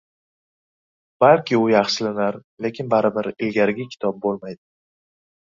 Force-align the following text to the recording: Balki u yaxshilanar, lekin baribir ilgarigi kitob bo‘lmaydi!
Balki 1.25 1.59
u 1.65 1.67
yaxshilanar, 1.73 2.39
lekin 2.67 2.91
baribir 2.97 3.31
ilgarigi 3.49 3.89
kitob 3.95 4.21
bo‘lmaydi! 4.25 4.63